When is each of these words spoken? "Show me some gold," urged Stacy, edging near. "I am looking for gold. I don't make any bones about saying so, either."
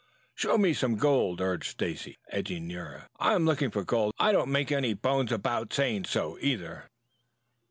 "Show 0.33 0.57
me 0.57 0.73
some 0.73 0.95
gold," 0.95 1.41
urged 1.41 1.69
Stacy, 1.69 2.17
edging 2.31 2.65
near. 2.65 3.03
"I 3.19 3.35
am 3.35 3.45
looking 3.45 3.69
for 3.69 3.83
gold. 3.83 4.15
I 4.17 4.31
don't 4.31 4.51
make 4.51 4.71
any 4.71 4.95
bones 4.95 5.31
about 5.31 5.71
saying 5.71 6.05
so, 6.05 6.39
either." 6.41 6.85